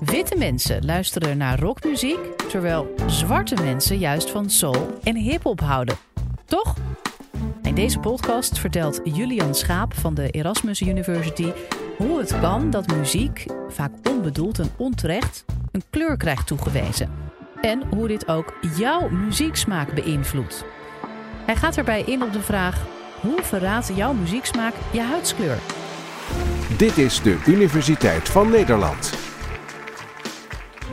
Witte 0.00 0.36
mensen 0.36 0.84
luisteren 0.84 1.36
naar 1.36 1.60
rockmuziek, 1.60 2.18
terwijl 2.48 2.94
zwarte 3.06 3.54
mensen 3.62 3.98
juist 3.98 4.30
van 4.30 4.50
soul 4.50 4.98
en 5.02 5.16
hip-hop 5.16 5.60
houden. 5.60 5.96
Toch? 6.44 6.74
In 7.62 7.74
deze 7.74 7.98
podcast 7.98 8.58
vertelt 8.58 9.00
Julian 9.04 9.54
Schaap 9.54 9.94
van 9.94 10.14
de 10.14 10.30
Erasmus 10.30 10.80
University 10.80 11.52
hoe 11.96 12.18
het 12.18 12.40
kan 12.40 12.70
dat 12.70 12.96
muziek, 12.96 13.46
vaak 13.68 13.92
onbedoeld 14.10 14.58
en 14.58 14.70
onterecht, 14.76 15.44
een 15.72 15.82
kleur 15.90 16.16
krijgt 16.16 16.46
toegewezen. 16.46 17.10
En 17.60 17.82
hoe 17.88 18.08
dit 18.08 18.28
ook 18.28 18.54
jouw 18.76 19.08
muzieksmaak 19.08 19.94
beïnvloedt. 19.94 20.64
Hij 21.46 21.56
gaat 21.56 21.76
erbij 21.76 22.02
in 22.02 22.22
op 22.22 22.32
de 22.32 22.42
vraag: 22.42 22.86
hoe 23.20 23.42
verraadt 23.42 23.90
jouw 23.94 24.12
muzieksmaak 24.12 24.74
je 24.92 25.00
huidskleur? 25.00 25.58
Dit 26.76 26.98
is 26.98 27.22
de 27.22 27.42
Universiteit 27.46 28.28
van 28.28 28.50
Nederland. 28.50 29.17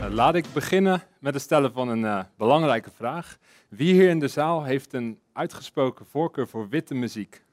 Uh, 0.05 0.11
laat 0.11 0.35
ik 0.35 0.45
beginnen 0.53 1.03
met 1.19 1.33
het 1.33 1.43
stellen 1.43 1.73
van 1.73 1.87
een 1.87 1.99
uh, 1.99 2.19
belangrijke 2.37 2.91
vraag. 2.91 3.37
Wie 3.69 3.93
hier 3.93 4.09
in 4.09 4.19
de 4.19 4.27
zaal 4.27 4.63
heeft 4.63 4.93
een 4.93 5.19
uitgesproken 5.33 6.05
voorkeur 6.05 6.47
voor 6.47 6.69
witte 6.69 6.93
muziek? 6.93 7.43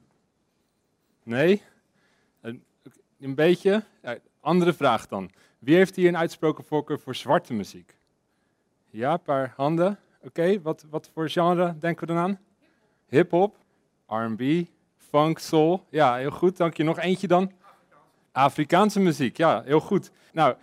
Nee? 1.23 1.63
Een, 2.41 2.65
een 3.21 3.35
beetje? 3.35 3.85
Ja, 4.03 4.17
andere 4.41 4.73
vraag 4.73 5.07
dan. 5.07 5.31
Wie 5.59 5.77
heeft 5.77 5.97
hier 5.97 6.09
een 6.09 6.17
uitgesproken 6.17 6.65
voorkeur 6.65 7.01
voor 7.01 7.15
zwarte 7.15 7.53
muziek? 7.53 7.97
Ja, 8.91 9.13
een 9.13 9.23
paar 9.23 9.53
handen. 9.57 9.99
Oké, 10.23 10.63
wat, 10.63 10.85
wat 10.91 11.11
voor 11.13 11.29
genre 11.29 11.79
denken 11.79 12.07
we 12.07 12.15
dan 12.15 12.23
aan? 12.23 12.39
Hip-hop, 13.09 13.57
RB, 14.07 14.65
funk, 14.97 15.39
soul. 15.39 15.87
Ja, 15.91 16.17
heel 16.17 16.31
goed. 16.31 16.57
Dank 16.57 16.77
je. 16.77 16.85
Nog 16.85 16.99
eentje 16.99 17.27
dan? 17.27 17.53
Afrikaanse 18.33 19.01
muziek. 19.01 19.37
Ja, 19.37 19.63
heel 19.63 19.81
goed. 19.81 20.11
Nou, 20.33 20.57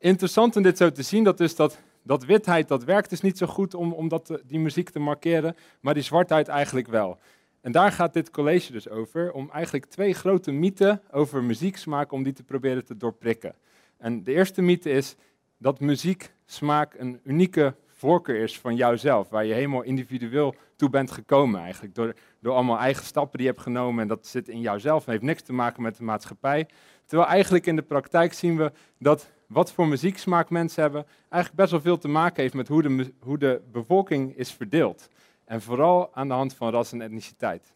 interessant 0.00 0.56
om 0.56 0.62
dit 0.62 0.76
zo 0.76 0.90
te 0.90 1.02
zien, 1.02 1.24
dat 1.24 1.38
dus 1.38 1.54
dat, 1.54 1.78
dat 2.02 2.24
witheid, 2.24 2.68
dat 2.68 2.84
werkt 2.84 3.10
dus 3.10 3.20
niet 3.20 3.38
zo 3.38 3.46
goed 3.46 3.74
om, 3.74 3.92
om 3.92 4.08
dat, 4.08 4.40
die 4.46 4.58
muziek 4.58 4.90
te 4.90 4.98
markeren, 4.98 5.56
maar 5.80 5.94
die 5.94 6.02
zwartheid 6.02 6.48
eigenlijk 6.48 6.88
wel. 6.88 7.18
En 7.60 7.72
daar 7.72 7.92
gaat 7.92 8.12
dit 8.12 8.30
college 8.30 8.72
dus 8.72 8.88
over, 8.88 9.32
om 9.32 9.50
eigenlijk 9.50 9.84
twee 9.84 10.14
grote 10.14 10.52
mythen 10.52 11.02
over 11.10 11.42
muzieksmaak, 11.42 12.12
om 12.12 12.22
die 12.22 12.32
te 12.32 12.42
proberen 12.42 12.84
te 12.84 12.96
doorprikken. 12.96 13.54
En 13.98 14.22
de 14.22 14.32
eerste 14.32 14.62
mythe 14.62 14.90
is 14.90 15.16
dat 15.58 15.80
muzieksmaak 15.80 16.94
een 16.98 17.20
unieke 17.24 17.74
voorkeur 17.86 18.42
is 18.42 18.58
van 18.58 18.76
jouzelf, 18.76 19.28
waar 19.28 19.44
je 19.44 19.54
helemaal 19.54 19.82
individueel 19.82 20.54
toe 20.76 20.90
bent 20.90 21.10
gekomen 21.10 21.60
eigenlijk, 21.60 21.94
door, 21.94 22.14
door 22.40 22.54
allemaal 22.54 22.78
eigen 22.78 23.04
stappen 23.04 23.38
die 23.38 23.46
je 23.46 23.52
hebt 23.52 23.64
genomen 23.64 24.02
en 24.02 24.08
dat 24.08 24.26
zit 24.26 24.48
in 24.48 24.60
jouzelf 24.60 25.04
en 25.04 25.10
heeft 25.10 25.22
niks 25.22 25.42
te 25.42 25.52
maken 25.52 25.82
met 25.82 25.96
de 25.96 26.04
maatschappij. 26.04 26.68
Terwijl 27.06 27.28
eigenlijk 27.28 27.66
in 27.66 27.76
de 27.76 27.82
praktijk 27.82 28.32
zien 28.32 28.56
we 28.56 28.72
dat 28.98 29.30
wat 29.50 29.72
voor 29.72 29.88
muzieksmaak 29.88 30.50
mensen 30.50 30.82
hebben, 30.82 31.06
eigenlijk 31.28 31.54
best 31.54 31.70
wel 31.70 31.80
veel 31.80 31.98
te 31.98 32.08
maken 32.08 32.42
heeft 32.42 32.54
met 32.54 32.68
hoe 32.68 32.82
de, 32.82 33.12
hoe 33.20 33.38
de 33.38 33.62
bevolking 33.72 34.36
is 34.36 34.52
verdeeld. 34.52 35.08
En 35.44 35.62
vooral 35.62 36.10
aan 36.14 36.28
de 36.28 36.34
hand 36.34 36.54
van 36.54 36.70
ras 36.70 36.92
en 36.92 37.02
etniciteit. 37.02 37.74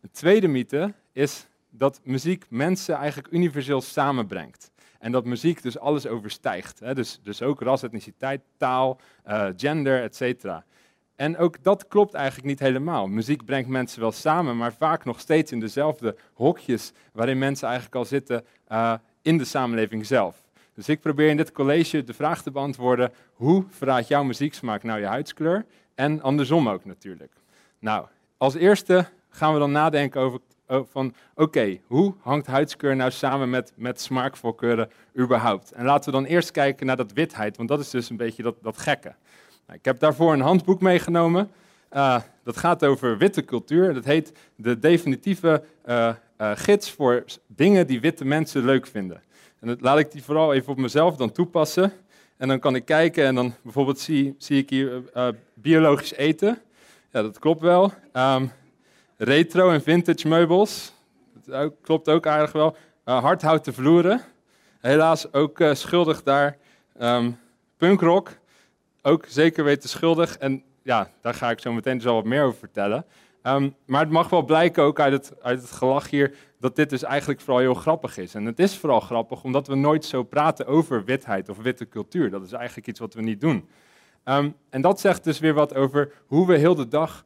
Een 0.00 0.10
tweede 0.10 0.48
mythe 0.48 0.94
is 1.12 1.46
dat 1.70 2.00
muziek 2.04 2.44
mensen 2.48 2.94
eigenlijk 2.94 3.32
universeel 3.32 3.80
samenbrengt. 3.80 4.70
En 4.98 5.12
dat 5.12 5.24
muziek 5.24 5.62
dus 5.62 5.78
alles 5.78 6.06
overstijgt. 6.06 6.80
Hè? 6.80 6.94
Dus, 6.94 7.20
dus 7.22 7.42
ook 7.42 7.60
ras, 7.60 7.82
etniciteit, 7.82 8.40
taal, 8.56 9.00
uh, 9.26 9.48
gender, 9.56 10.02
etc. 10.02 10.46
En 11.16 11.36
ook 11.36 11.62
dat 11.62 11.88
klopt 11.88 12.14
eigenlijk 12.14 12.46
niet 12.46 12.58
helemaal. 12.58 13.06
Muziek 13.06 13.44
brengt 13.44 13.68
mensen 13.68 14.00
wel 14.00 14.12
samen, 14.12 14.56
maar 14.56 14.72
vaak 14.72 15.04
nog 15.04 15.20
steeds 15.20 15.52
in 15.52 15.60
dezelfde 15.60 16.16
hokjes 16.32 16.92
waarin 17.12 17.38
mensen 17.38 17.66
eigenlijk 17.66 17.96
al 17.96 18.04
zitten 18.04 18.44
uh, 18.72 18.94
in 19.22 19.38
de 19.38 19.44
samenleving 19.44 20.06
zelf. 20.06 20.45
Dus 20.76 20.88
ik 20.88 21.00
probeer 21.00 21.28
in 21.28 21.36
dit 21.36 21.52
college 21.52 22.04
de 22.04 22.14
vraag 22.14 22.42
te 22.42 22.50
beantwoorden: 22.50 23.12
hoe 23.32 23.64
verraadt 23.70 24.08
jouw 24.08 24.22
muzieksmaak 24.22 24.82
nou 24.82 25.00
je 25.00 25.06
huidskleur? 25.06 25.66
En 25.94 26.22
andersom 26.22 26.68
ook 26.68 26.84
natuurlijk. 26.84 27.32
Nou, 27.78 28.06
als 28.36 28.54
eerste 28.54 29.06
gaan 29.28 29.52
we 29.52 29.58
dan 29.58 29.72
nadenken 29.72 30.20
over 30.20 30.40
van 30.66 31.14
oké, 31.34 31.78
hoe 31.86 32.14
hangt 32.20 32.46
huidskleur 32.46 32.96
nou 32.96 33.10
samen 33.10 33.50
met, 33.50 33.72
met 33.74 34.00
smaakvoorkeuren 34.00 34.90
überhaupt? 35.18 35.72
En 35.72 35.84
laten 35.84 36.04
we 36.04 36.16
dan 36.18 36.24
eerst 36.24 36.50
kijken 36.50 36.86
naar 36.86 36.96
dat 36.96 37.12
witheid, 37.12 37.56
want 37.56 37.68
dat 37.68 37.80
is 37.80 37.90
dus 37.90 38.10
een 38.10 38.16
beetje 38.16 38.42
dat, 38.42 38.54
dat 38.62 38.78
gekke. 38.78 39.14
Nou, 39.66 39.78
ik 39.78 39.84
heb 39.84 39.98
daarvoor 39.98 40.32
een 40.32 40.40
handboek 40.40 40.80
meegenomen. 40.80 41.50
Uh, 41.92 42.20
dat 42.44 42.56
gaat 42.56 42.84
over 42.84 43.18
witte 43.18 43.44
cultuur. 43.44 43.94
Dat 43.94 44.04
heet 44.04 44.32
de 44.56 44.78
definitieve 44.78 45.62
uh, 45.86 46.14
uh, 46.40 46.50
gids 46.54 46.90
voor 46.90 47.24
dingen 47.46 47.86
die 47.86 48.00
witte 48.00 48.24
mensen 48.24 48.64
leuk 48.64 48.86
vinden. 48.86 49.22
En 49.60 49.68
dat 49.68 49.80
laat 49.80 49.98
ik 49.98 50.12
die 50.12 50.22
vooral 50.22 50.54
even 50.54 50.72
op 50.72 50.78
mezelf 50.78 51.16
dan 51.16 51.32
toepassen. 51.32 51.92
En 52.36 52.48
dan 52.48 52.58
kan 52.58 52.74
ik 52.74 52.84
kijken 52.84 53.24
en 53.24 53.34
dan 53.34 53.54
bijvoorbeeld 53.62 53.98
zie, 53.98 54.34
zie 54.38 54.58
ik 54.58 54.70
hier 54.70 55.02
biologisch 55.54 56.12
eten. 56.12 56.58
Ja, 57.10 57.22
dat 57.22 57.38
klopt 57.38 57.60
wel. 57.60 57.92
Um, 58.12 58.52
retro 59.16 59.70
en 59.70 59.82
vintage 59.82 60.28
meubels. 60.28 60.92
Dat 61.44 61.72
klopt 61.80 62.08
ook 62.08 62.26
aardig 62.26 62.52
wel. 62.52 62.76
Uh, 63.04 63.22
hardhouten 63.22 63.74
vloeren. 63.74 64.20
Helaas 64.80 65.32
ook 65.32 65.64
schuldig 65.72 66.22
daar. 66.22 66.56
Um, 67.00 67.38
punkrock. 67.76 68.30
Ook 69.02 69.24
zeker 69.28 69.64
weten 69.64 69.88
schuldig. 69.88 70.38
En 70.38 70.62
ja, 70.82 71.10
daar 71.20 71.34
ga 71.34 71.50
ik 71.50 71.60
zo 71.60 71.72
meteen 71.72 71.96
dus 71.96 72.06
al 72.06 72.14
wat 72.14 72.24
meer 72.24 72.42
over 72.42 72.58
vertellen. 72.58 73.04
Um, 73.42 73.74
maar 73.86 74.00
het 74.00 74.10
mag 74.10 74.28
wel 74.28 74.42
blijken 74.42 74.82
ook 74.82 75.00
uit 75.00 75.12
het, 75.12 75.42
uit 75.42 75.60
het 75.60 75.70
gelach 75.70 76.10
hier 76.10 76.34
dat 76.60 76.76
dit 76.76 76.90
dus 76.90 77.02
eigenlijk 77.02 77.40
vooral 77.40 77.62
heel 77.62 77.74
grappig 77.74 78.18
is. 78.18 78.34
En 78.34 78.44
het 78.44 78.58
is 78.58 78.76
vooral 78.76 79.00
grappig 79.00 79.44
omdat 79.44 79.66
we 79.66 79.74
nooit 79.74 80.04
zo 80.04 80.22
praten 80.22 80.66
over 80.66 81.04
witheid 81.04 81.48
of 81.48 81.56
witte 81.56 81.88
cultuur. 81.88 82.30
Dat 82.30 82.44
is 82.44 82.52
eigenlijk 82.52 82.86
iets 82.86 83.00
wat 83.00 83.14
we 83.14 83.22
niet 83.22 83.40
doen. 83.40 83.68
Um, 84.24 84.54
en 84.70 84.80
dat 84.80 85.00
zegt 85.00 85.24
dus 85.24 85.38
weer 85.38 85.54
wat 85.54 85.74
over 85.74 86.12
hoe 86.26 86.46
we 86.46 86.56
heel 86.56 86.74
de 86.74 86.88
dag 86.88 87.24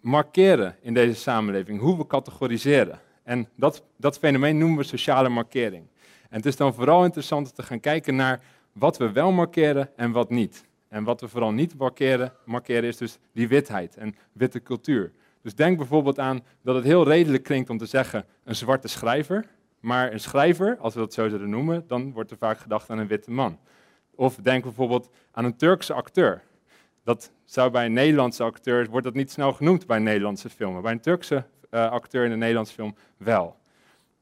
markeren 0.00 0.76
in 0.80 0.94
deze 0.94 1.20
samenleving, 1.20 1.80
hoe 1.80 1.96
we 1.96 2.06
categoriseren. 2.06 3.00
En 3.22 3.48
dat, 3.56 3.84
dat 3.96 4.18
fenomeen 4.18 4.58
noemen 4.58 4.78
we 4.78 4.84
sociale 4.84 5.28
markering. 5.28 5.86
En 6.28 6.36
het 6.36 6.46
is 6.46 6.56
dan 6.56 6.74
vooral 6.74 7.04
interessant 7.04 7.54
te 7.54 7.62
gaan 7.62 7.80
kijken 7.80 8.16
naar 8.16 8.40
wat 8.72 8.96
we 8.96 9.12
wel 9.12 9.32
markeren 9.32 9.90
en 9.96 10.12
wat 10.12 10.30
niet. 10.30 10.64
En 10.88 11.04
wat 11.04 11.20
we 11.20 11.28
vooral 11.28 11.52
niet 11.52 11.78
markeren, 11.78 12.32
markeren 12.44 12.84
is 12.84 12.96
dus 12.96 13.18
die 13.32 13.48
witheid 13.48 13.96
en 13.96 14.16
witte 14.32 14.62
cultuur. 14.62 15.12
Dus 15.42 15.54
denk 15.54 15.76
bijvoorbeeld 15.76 16.18
aan 16.18 16.40
dat 16.62 16.74
het 16.74 16.84
heel 16.84 17.04
redelijk 17.04 17.42
klinkt 17.42 17.70
om 17.70 17.78
te 17.78 17.86
zeggen 17.86 18.24
een 18.44 18.56
zwarte 18.56 18.88
schrijver. 18.88 19.46
Maar 19.80 20.12
een 20.12 20.20
schrijver, 20.20 20.76
als 20.78 20.94
we 20.94 21.00
dat 21.00 21.12
zo 21.12 21.28
zouden 21.28 21.50
noemen, 21.50 21.84
dan 21.86 22.12
wordt 22.12 22.30
er 22.30 22.36
vaak 22.36 22.58
gedacht 22.58 22.90
aan 22.90 22.98
een 22.98 23.06
witte 23.06 23.30
man. 23.30 23.58
Of 24.14 24.36
denk 24.36 24.62
bijvoorbeeld 24.62 25.10
aan 25.32 25.44
een 25.44 25.56
Turkse 25.56 25.92
acteur. 25.92 26.42
Dat 27.04 27.30
zou 27.44 27.70
bij 27.70 27.86
een 27.86 27.92
Nederlandse 27.92 28.42
acteur, 28.42 28.86
wordt 28.90 29.06
dat 29.06 29.14
niet 29.14 29.30
snel 29.30 29.52
genoemd 29.52 29.86
bij 29.86 29.98
Nederlandse 29.98 30.50
film. 30.50 30.82
bij 30.82 30.92
een 30.92 31.00
Turkse 31.00 31.44
uh, 31.70 31.90
acteur 31.90 32.24
in 32.24 32.30
een 32.30 32.38
Nederlandse 32.38 32.74
film 32.74 32.94
wel. 33.16 33.56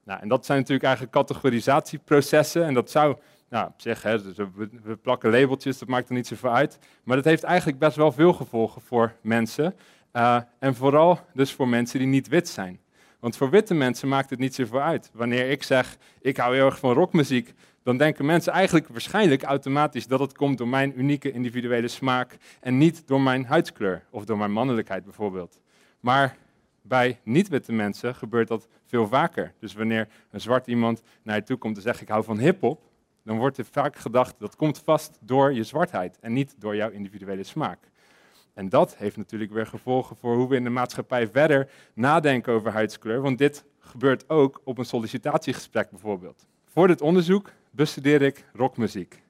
Nou, 0.05 0.21
en 0.21 0.29
dat 0.29 0.47
zijn 0.47 0.59
natuurlijk 0.59 0.87
eigenlijk 0.87 1.15
categorisatieprocessen. 1.17 2.65
En 2.65 2.75
dat 2.75 2.91
zou, 2.91 3.17
nou, 3.49 3.67
op 3.67 3.81
zich, 3.81 4.03
hè, 4.03 4.23
dus 4.23 4.37
we, 4.37 4.69
we, 4.83 4.97
plakken 4.97 5.31
labeltjes, 5.31 5.79
dat 5.79 5.89
maakt 5.89 6.09
er 6.09 6.15
niet 6.15 6.27
zoveel 6.27 6.55
uit. 6.55 6.79
Maar 7.03 7.17
dat 7.17 7.25
heeft 7.25 7.43
eigenlijk 7.43 7.79
best 7.79 7.97
wel 7.97 8.12
veel 8.12 8.33
gevolgen 8.33 8.83
voor 8.83 9.12
mensen. 9.21 9.75
Uh, 10.13 10.41
en 10.59 10.75
vooral 10.75 11.21
dus 11.35 11.53
voor 11.53 11.69
mensen 11.69 11.99
die 11.99 12.09
niet 12.09 12.29
wit 12.29 12.49
zijn. 12.49 12.81
Want 13.21 13.37
voor 13.37 13.51
witte 13.51 13.75
mensen 13.75 14.09
maakt 14.09 14.31
het 14.31 14.39
niet 14.39 14.55
zoveel 14.55 14.81
uit. 14.81 15.11
Wanneer 15.13 15.51
ik 15.51 15.63
zeg, 15.63 15.97
ik 16.21 16.37
hou 16.37 16.55
heel 16.55 16.67
erg 16.67 16.79
van 16.79 16.93
rockmuziek, 16.93 17.55
dan 17.83 17.97
denken 17.97 18.27
mensen 18.27 18.53
eigenlijk 18.53 18.89
waarschijnlijk 18.89 19.43
automatisch 19.43 20.07
dat 20.07 20.21
het 20.21 20.37
komt 20.37 20.59
door 20.59 20.69
mijn 20.69 20.99
unieke 20.99 21.33
individuele 21.33 21.89
smaak 21.89 22.37
en 22.61 22.79
niet 22.79 23.07
door 23.07 23.21
mijn 23.21 23.45
huidskleur 23.45 24.05
of 24.11 24.25
door 24.25 24.39
mijn 24.39 24.53
mannelijkheid 24.53 25.05
bijvoorbeeld. 25.05 25.61
Maar 26.01 26.37
bij 26.83 27.21
niet-witte 27.23 27.73
mensen 27.73 28.15
gebeurt 28.15 28.49
dat 28.49 28.69
veel 28.87 29.09
vaker. 29.09 29.53
Dus 29.59 29.75
wanneer 29.75 30.09
een 30.31 30.41
zwart 30.41 30.67
iemand 30.67 31.03
naar 31.23 31.37
je 31.37 31.43
toe 31.43 31.57
komt 31.57 31.77
en 31.77 31.83
zegt 31.83 32.01
ik 32.01 32.09
hou 32.09 32.25
van 32.25 32.39
hip-hop, 32.39 32.83
dan 33.25 33.39
wordt 33.39 33.59
er 33.59 33.65
vaak 33.65 33.97
gedacht 33.97 34.35
dat 34.38 34.56
komt 34.56 34.79
vast 34.79 35.19
door 35.21 35.53
je 35.53 35.65
zwartheid 35.65 36.19
en 36.21 36.32
niet 36.32 36.55
door 36.59 36.77
jouw 36.77 36.91
individuele 36.91 37.44
smaak. 37.44 37.79
En 38.58 38.69
dat 38.69 38.96
heeft 38.96 39.16
natuurlijk 39.16 39.52
weer 39.52 39.66
gevolgen 39.66 40.16
voor 40.16 40.37
hoe 40.37 40.49
we 40.49 40.56
in 40.56 40.64
de 40.64 40.70
maatschappij 40.70 41.28
verder 41.28 41.70
nadenken 41.94 42.52
over 42.52 42.72
huidskleur, 42.72 43.20
want 43.20 43.38
dit 43.38 43.64
gebeurt 43.78 44.28
ook 44.28 44.60
op 44.64 44.78
een 44.78 44.84
sollicitatiegesprek 44.84 45.90
bijvoorbeeld. 45.90 46.46
Voor 46.64 46.87
dit 46.87 47.00
onderzoek 47.00 47.50
bestudeer 47.70 48.22
ik 48.22 48.44
rockmuziek. 48.52 49.22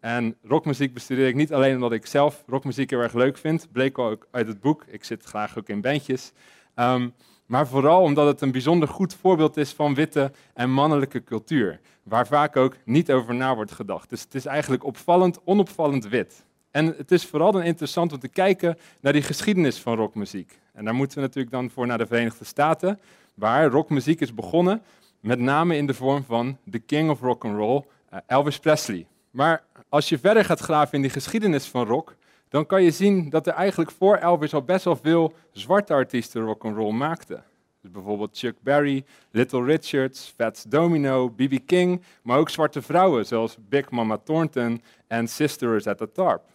En 0.00 0.36
rockmuziek 0.42 0.94
bestudeer 0.94 1.28
ik 1.28 1.34
niet 1.34 1.52
alleen 1.52 1.74
omdat 1.74 1.92
ik 1.92 2.06
zelf 2.06 2.44
rockmuziek 2.46 2.90
heel 2.90 3.00
erg 3.00 3.12
leuk 3.12 3.38
vind, 3.38 3.68
bleek 3.72 3.98
ook 3.98 4.26
uit 4.30 4.46
het 4.46 4.60
boek. 4.60 4.84
Ik 4.86 5.04
zit 5.04 5.24
graag 5.24 5.58
ook 5.58 5.68
in 5.68 5.80
bandjes. 5.80 6.32
Um, 6.76 7.14
maar 7.46 7.66
vooral 7.66 8.02
omdat 8.02 8.26
het 8.26 8.40
een 8.40 8.52
bijzonder 8.52 8.88
goed 8.88 9.14
voorbeeld 9.14 9.56
is 9.56 9.72
van 9.72 9.94
witte 9.94 10.32
en 10.54 10.70
mannelijke 10.70 11.24
cultuur, 11.24 11.80
waar 12.02 12.26
vaak 12.26 12.56
ook 12.56 12.76
niet 12.84 13.12
over 13.12 13.34
na 13.34 13.54
wordt 13.54 13.72
gedacht. 13.72 14.10
Dus 14.10 14.22
het 14.22 14.34
is 14.34 14.46
eigenlijk 14.46 14.84
opvallend, 14.84 15.40
onopvallend 15.44 16.08
wit. 16.08 16.44
En 16.74 16.86
het 16.96 17.10
is 17.10 17.26
vooral 17.26 17.52
dan 17.52 17.62
interessant 17.62 18.12
om 18.12 18.18
te 18.18 18.28
kijken 18.28 18.78
naar 19.00 19.12
die 19.12 19.22
geschiedenis 19.22 19.78
van 19.78 19.96
rockmuziek. 19.96 20.58
En 20.72 20.84
daar 20.84 20.94
moeten 20.94 21.16
we 21.16 21.22
natuurlijk 21.22 21.54
dan 21.54 21.70
voor 21.70 21.86
naar 21.86 21.98
de 21.98 22.06
Verenigde 22.06 22.44
Staten, 22.44 23.00
waar 23.34 23.66
rockmuziek 23.70 24.20
is 24.20 24.34
begonnen 24.34 24.82
met 25.20 25.38
name 25.38 25.76
in 25.76 25.86
de 25.86 25.94
vorm 25.94 26.24
van 26.24 26.58
de 26.64 26.78
king 26.78 27.10
of 27.10 27.20
rock 27.20 27.44
and 27.44 27.56
roll, 27.56 27.82
uh, 28.12 28.18
Elvis 28.26 28.58
Presley. 28.58 29.06
Maar 29.30 29.64
als 29.88 30.08
je 30.08 30.18
verder 30.18 30.44
gaat 30.44 30.60
graven 30.60 30.94
in 30.94 31.00
die 31.00 31.10
geschiedenis 31.10 31.66
van 31.66 31.86
rock, 31.86 32.16
dan 32.48 32.66
kan 32.66 32.82
je 32.82 32.90
zien 32.90 33.30
dat 33.30 33.46
er 33.46 33.52
eigenlijk 33.52 33.90
voor 33.90 34.16
Elvis 34.16 34.54
al 34.54 34.62
best 34.62 34.84
wel 34.84 34.96
veel 34.96 35.34
zwarte 35.52 35.92
artiesten 35.92 36.42
rock 36.42 36.64
and 36.64 36.76
roll 36.76 36.92
maakten. 36.92 37.44
Dus 37.80 37.90
bijvoorbeeld 37.90 38.38
Chuck 38.38 38.56
Berry, 38.60 39.04
Little 39.30 39.64
Richards, 39.64 40.32
Fats 40.36 40.62
Domino, 40.62 41.28
B.B. 41.28 41.58
King, 41.66 42.02
maar 42.22 42.38
ook 42.38 42.50
zwarte 42.50 42.82
vrouwen 42.82 43.26
zoals 43.26 43.56
Big 43.68 43.90
Mama 43.90 44.18
Thornton 44.18 44.82
en 45.06 45.28
Sisters 45.28 45.86
at 45.86 45.98
the 45.98 46.12
Tarp. 46.12 46.52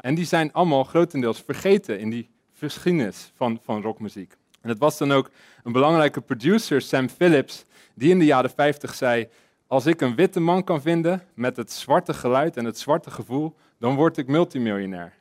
En 0.00 0.14
die 0.14 0.24
zijn 0.24 0.52
allemaal 0.52 0.84
grotendeels 0.84 1.42
vergeten 1.42 1.98
in 1.98 2.10
die 2.10 2.28
geschiedenis 2.52 3.32
van, 3.34 3.58
van 3.62 3.82
rockmuziek. 3.82 4.36
En 4.60 4.68
het 4.68 4.78
was 4.78 4.98
dan 4.98 5.12
ook 5.12 5.30
een 5.62 5.72
belangrijke 5.72 6.20
producer, 6.20 6.80
Sam 6.80 7.08
Phillips, 7.08 7.64
die 7.94 8.10
in 8.10 8.18
de 8.18 8.24
jaren 8.24 8.50
50 8.50 8.94
zei: 8.94 9.28
Als 9.66 9.86
ik 9.86 10.00
een 10.00 10.14
witte 10.14 10.40
man 10.40 10.64
kan 10.64 10.82
vinden 10.82 11.22
met 11.34 11.56
het 11.56 11.72
zwarte 11.72 12.14
geluid 12.14 12.56
en 12.56 12.64
het 12.64 12.78
zwarte 12.78 13.10
gevoel, 13.10 13.54
dan 13.78 13.94
word 13.94 14.16
ik 14.16 14.26
multimiljonair. 14.26 15.12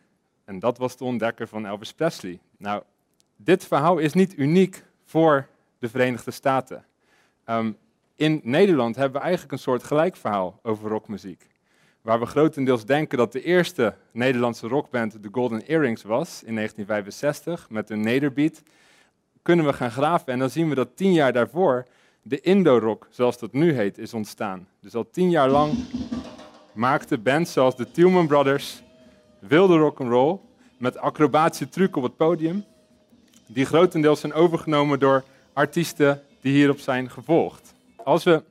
En 0.46 0.60
dat 0.60 0.78
was 0.78 0.98
de 0.98 1.04
ontdekker 1.04 1.48
van 1.48 1.66
Elvis 1.66 1.94
Presley. 1.94 2.40
Nou, 2.58 2.84
dit 3.36 3.66
verhaal 3.66 3.98
is 3.98 4.14
niet 4.14 4.38
uniek 4.38 4.84
voor 5.06 5.48
de 5.80 5.90
Verenigde 5.90 6.32
Staten. 6.32 6.86
Ehm, 7.44 7.72
in 8.16 8.40
Nederland 8.44 8.96
hebben 8.96 9.14
we 9.20 9.24
eigenlijk 9.26 9.52
een 9.52 9.60
soort 9.60 9.84
gelijk 9.84 10.16
verhaal 10.16 10.60
over 10.64 10.90
rockmuziek. 10.90 11.48
Waar 12.06 12.20
we 12.20 12.26
grotendeels 12.26 12.86
denken 12.86 13.18
dat 13.18 13.32
de 13.32 13.44
eerste 13.44 13.96
Nederlandse 14.12 14.68
rockband 14.68 15.24
de 15.24 15.30
Golden 15.32 15.68
Earrings 15.68 16.04
was 16.04 16.44
in 16.44 16.56
1965 16.56 17.70
met 17.70 17.90
een 17.90 18.02
nederbeat, 18.02 18.62
kunnen 19.42 19.66
we 19.66 19.74
gaan 19.74 19.92
graven 19.92 20.34
en 20.34 20.40
dan 20.40 20.50
zien 20.50 20.70
we 20.70 20.76
dat 20.76 20.98
tien 20.98 21.14
jaar 21.14 21.34
daarvoor 21.34 21.86
de 22.22 22.42
Indo-rock, 22.42 23.08
zoals 23.10 23.38
dat 23.38 23.54
nu 23.54 23.74
heet, 23.74 23.98
is 23.98 24.14
ontstaan. 24.14 24.68
Dus 24.80 24.96
al 24.96 25.10
tien 25.10 25.30
jaar 25.30 25.50
lang 25.50 25.74
maakten 26.74 27.24
bands 27.24 27.54
zoals 27.54 27.76
de 27.76 27.92
Tillman 27.92 28.28
Brothers 28.28 28.84
wilde 29.40 29.78
rock'n'roll 29.78 30.40
met 30.78 30.98
acrobatische 30.98 31.70
trucs 31.70 31.98
op 31.98 32.04
het 32.04 32.16
podium, 32.16 32.66
die 33.48 33.66
grotendeels 33.66 34.20
zijn 34.20 34.34
overgenomen 34.34 35.00
door 35.00 35.24
artiesten 35.54 36.22
die 36.42 36.54
hierop 36.54 36.80
zijn 36.80 37.10
gevolgd. 37.10 37.74
Als 38.04 38.24
we 38.24 38.44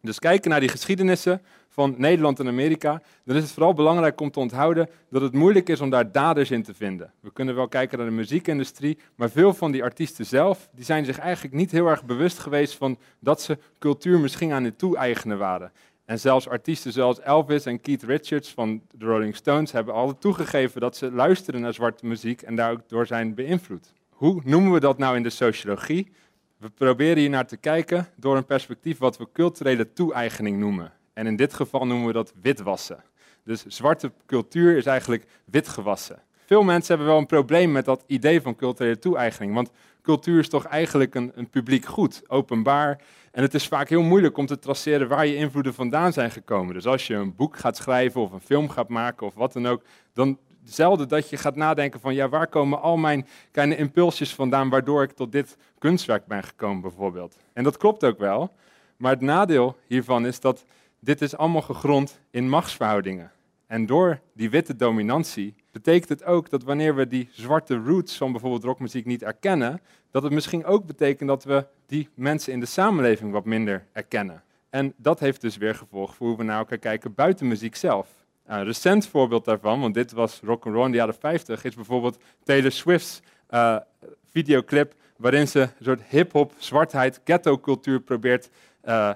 dus 0.00 0.18
kijken 0.18 0.50
naar 0.50 0.60
die 0.60 0.68
geschiedenissen 0.68 1.42
van 1.78 1.94
Nederland 1.96 2.40
en 2.40 2.48
Amerika, 2.48 3.02
dan 3.24 3.36
is 3.36 3.42
het 3.42 3.52
vooral 3.52 3.74
belangrijk 3.74 4.20
om 4.20 4.30
te 4.30 4.40
onthouden 4.40 4.88
dat 5.10 5.22
het 5.22 5.32
moeilijk 5.32 5.68
is 5.68 5.80
om 5.80 5.90
daar 5.90 6.12
daders 6.12 6.50
in 6.50 6.62
te 6.62 6.74
vinden. 6.74 7.12
We 7.20 7.32
kunnen 7.32 7.54
wel 7.54 7.68
kijken 7.68 7.98
naar 7.98 8.06
de 8.06 8.12
muziekindustrie, 8.12 8.98
maar 9.14 9.30
veel 9.30 9.54
van 9.54 9.70
die 9.70 9.82
artiesten 9.82 10.26
zelf, 10.26 10.68
die 10.74 10.84
zijn 10.84 11.04
zich 11.04 11.18
eigenlijk 11.18 11.54
niet 11.54 11.70
heel 11.70 11.86
erg 11.86 12.04
bewust 12.04 12.38
geweest 12.38 12.74
van 12.74 12.98
dat 13.20 13.42
ze 13.42 13.58
cultuur 13.78 14.20
misschien 14.20 14.52
aan 14.52 14.64
het 14.64 14.78
toe-eigenen 14.78 15.38
waren. 15.38 15.72
En 16.04 16.20
zelfs 16.20 16.48
artiesten 16.48 16.92
zoals 16.92 17.20
Elvis 17.20 17.66
en 17.66 17.80
Keith 17.80 18.02
Richards 18.02 18.50
van 18.50 18.82
de 18.90 19.04
Rolling 19.04 19.36
Stones 19.36 19.72
hebben 19.72 19.94
altijd 19.94 20.20
toegegeven 20.20 20.80
dat 20.80 20.96
ze 20.96 21.12
luisteren 21.12 21.60
naar 21.60 21.74
zwarte 21.74 22.06
muziek 22.06 22.42
en 22.42 22.56
daar 22.56 22.70
ook 22.70 22.88
door 22.88 23.06
zijn 23.06 23.34
beïnvloed. 23.34 23.92
Hoe 24.08 24.40
noemen 24.44 24.72
we 24.72 24.80
dat 24.80 24.98
nou 24.98 25.16
in 25.16 25.22
de 25.22 25.30
sociologie? 25.30 26.10
We 26.56 26.70
proberen 26.70 27.18
hier 27.18 27.30
naar 27.30 27.46
te 27.46 27.56
kijken 27.56 28.08
door 28.16 28.36
een 28.36 28.46
perspectief 28.46 28.98
wat 28.98 29.18
we 29.18 29.28
culturele 29.32 29.92
toe-eigening 29.92 30.58
noemen. 30.58 30.92
En 31.18 31.26
in 31.26 31.36
dit 31.36 31.54
geval 31.54 31.86
noemen 31.86 32.06
we 32.06 32.12
dat 32.12 32.32
witwassen. 32.42 33.04
Dus 33.44 33.64
zwarte 33.66 34.12
cultuur 34.26 34.76
is 34.76 34.86
eigenlijk 34.86 35.24
witgewassen. 35.44 36.22
Veel 36.46 36.62
mensen 36.62 36.88
hebben 36.88 37.06
wel 37.06 37.18
een 37.18 37.26
probleem 37.26 37.72
met 37.72 37.84
dat 37.84 38.04
idee 38.06 38.40
van 38.40 38.56
culturele 38.56 38.98
toe-eigening. 38.98 39.54
Want 39.54 39.70
cultuur 40.02 40.38
is 40.38 40.48
toch 40.48 40.64
eigenlijk 40.64 41.14
een, 41.14 41.32
een 41.34 41.48
publiek 41.48 41.84
goed, 41.84 42.22
openbaar. 42.26 43.00
En 43.32 43.42
het 43.42 43.54
is 43.54 43.68
vaak 43.68 43.88
heel 43.88 44.02
moeilijk 44.02 44.36
om 44.36 44.46
te 44.46 44.58
traceren 44.58 45.08
waar 45.08 45.26
je 45.26 45.36
invloeden 45.36 45.74
vandaan 45.74 46.12
zijn 46.12 46.30
gekomen. 46.30 46.74
Dus 46.74 46.86
als 46.86 47.06
je 47.06 47.14
een 47.14 47.34
boek 47.34 47.56
gaat 47.56 47.76
schrijven 47.76 48.20
of 48.20 48.32
een 48.32 48.40
film 48.40 48.68
gaat 48.68 48.88
maken 48.88 49.26
of 49.26 49.34
wat 49.34 49.52
dan 49.52 49.66
ook, 49.66 49.82
dan 50.12 50.38
zelden 50.64 51.08
dat 51.08 51.30
je 51.30 51.36
gaat 51.36 51.56
nadenken 51.56 52.00
van 52.00 52.14
ja, 52.14 52.28
waar 52.28 52.48
komen 52.48 52.80
al 52.80 52.96
mijn 52.96 53.26
kleine 53.50 53.76
impulsjes 53.76 54.34
vandaan 54.34 54.68
waardoor 54.68 55.02
ik 55.02 55.12
tot 55.12 55.32
dit 55.32 55.56
kunstwerk 55.78 56.26
ben 56.26 56.42
gekomen 56.42 56.80
bijvoorbeeld. 56.82 57.36
En 57.52 57.64
dat 57.64 57.76
klopt 57.76 58.04
ook 58.04 58.18
wel, 58.18 58.52
maar 58.96 59.12
het 59.12 59.20
nadeel 59.20 59.76
hiervan 59.86 60.26
is 60.26 60.40
dat 60.40 60.64
dit 61.00 61.22
is 61.22 61.36
allemaal 61.36 61.62
gegrond 61.62 62.20
in 62.30 62.48
machtsverhoudingen. 62.48 63.32
En 63.66 63.86
door 63.86 64.20
die 64.32 64.50
witte 64.50 64.76
dominantie 64.76 65.54
betekent 65.72 66.08
het 66.08 66.24
ook 66.24 66.50
dat 66.50 66.62
wanneer 66.62 66.94
we 66.94 67.08
die 67.08 67.28
zwarte 67.32 67.76
roots 67.76 68.16
van 68.16 68.32
bijvoorbeeld 68.32 68.64
rockmuziek 68.64 69.06
niet 69.06 69.22
erkennen, 69.22 69.80
dat 70.10 70.22
het 70.22 70.32
misschien 70.32 70.64
ook 70.64 70.86
betekent 70.86 71.28
dat 71.28 71.44
we 71.44 71.66
die 71.86 72.08
mensen 72.14 72.52
in 72.52 72.60
de 72.60 72.66
samenleving 72.66 73.32
wat 73.32 73.44
minder 73.44 73.86
erkennen. 73.92 74.42
En 74.70 74.94
dat 74.96 75.20
heeft 75.20 75.40
dus 75.40 75.56
weer 75.56 75.74
gevolg 75.74 76.14
voor 76.14 76.28
hoe 76.28 76.36
we 76.36 76.42
naar 76.42 76.58
elkaar 76.58 76.78
kijken 76.78 77.14
buiten 77.14 77.48
muziek 77.48 77.76
zelf. 77.76 78.08
Een 78.46 78.64
recent 78.64 79.06
voorbeeld 79.06 79.44
daarvan, 79.44 79.80
want 79.80 79.94
dit 79.94 80.12
was 80.12 80.40
rock 80.44 80.66
and 80.66 80.74
roll 80.74 80.84
in 80.84 80.90
de 80.90 80.96
jaren 80.96 81.14
50, 81.14 81.64
is 81.64 81.74
bijvoorbeeld 81.74 82.18
Taylor 82.42 82.72
Swift's 82.72 83.20
uh, 83.50 83.76
videoclip 84.30 84.94
waarin 85.16 85.48
ze 85.48 85.60
een 85.60 85.84
soort 85.84 86.02
hip-hop, 86.02 86.52
zwartheid, 86.58 87.20
ghetto-cultuur 87.24 88.00
probeert 88.00 88.50
uh, 88.84 89.10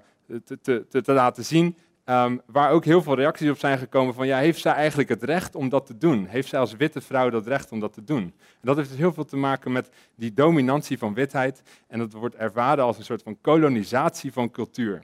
te, 0.44 0.86
te, 0.88 1.02
te, 1.02 1.12
laten 1.12 1.44
zien. 1.44 1.76
Um, 2.04 2.40
waar 2.46 2.70
ook 2.70 2.84
heel 2.84 3.02
veel 3.02 3.14
reacties 3.14 3.50
op 3.50 3.58
zijn 3.58 3.78
gekomen 3.78 4.14
van, 4.14 4.26
ja, 4.26 4.38
heeft 4.38 4.60
zij 4.60 4.72
eigenlijk 4.72 5.08
het 5.08 5.22
recht 5.22 5.54
om 5.54 5.68
dat 5.68 5.86
te 5.86 5.98
doen? 5.98 6.26
Heeft 6.26 6.48
zij 6.48 6.58
als 6.58 6.76
witte 6.76 7.00
vrouw 7.00 7.30
dat 7.30 7.46
recht 7.46 7.72
om 7.72 7.80
dat 7.80 7.92
te 7.92 8.04
doen? 8.04 8.22
En 8.22 8.60
dat 8.60 8.76
heeft 8.76 8.88
dus 8.88 8.98
heel 8.98 9.12
veel 9.12 9.24
te 9.24 9.36
maken 9.36 9.72
met 9.72 9.90
die 10.14 10.34
dominantie 10.34 10.98
van 10.98 11.14
witheid 11.14 11.62
en 11.88 11.98
dat 11.98 12.12
wordt 12.12 12.34
ervaren 12.34 12.84
als 12.84 12.98
een 12.98 13.04
soort 13.04 13.22
van 13.22 13.40
kolonisatie 13.40 14.32
van 14.32 14.50
cultuur. 14.50 15.02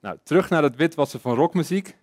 Nou, 0.00 0.18
terug 0.22 0.50
naar 0.50 0.62
het 0.62 0.76
witwassen 0.76 1.20
van 1.20 1.34
rockmuziek. 1.34 1.96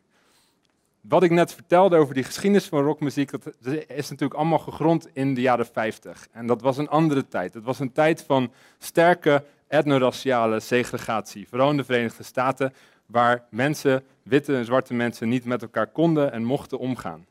Wat 1.01 1.23
ik 1.23 1.31
net 1.31 1.53
vertelde 1.53 1.97
over 1.97 2.13
die 2.13 2.23
geschiedenis 2.23 2.67
van 2.67 2.83
rockmuziek, 2.83 3.31
dat 3.31 3.43
is 3.88 4.09
natuurlijk 4.09 4.39
allemaal 4.39 4.59
gegrond 4.59 5.07
in 5.13 5.33
de 5.33 5.41
jaren 5.41 5.65
50. 5.65 6.27
En 6.31 6.47
dat 6.47 6.61
was 6.61 6.77
een 6.77 6.89
andere 6.89 7.27
tijd. 7.27 7.53
Het 7.53 7.63
was 7.63 7.79
een 7.79 7.91
tijd 7.91 8.23
van 8.23 8.51
sterke 8.77 9.43
etnoraciale 9.71 10.59
segregatie, 10.59 11.47
vooral 11.47 11.69
in 11.69 11.77
de 11.77 11.83
Verenigde 11.83 12.23
Staten, 12.23 12.73
waar 13.06 13.44
mensen, 13.50 14.03
witte 14.23 14.56
en 14.56 14.65
zwarte 14.65 14.94
mensen, 14.94 15.29
niet 15.29 15.45
met 15.45 15.62
elkaar 15.62 15.88
konden 15.88 16.31
en 16.31 16.44
mochten 16.44 16.79
omgaan. 16.79 17.25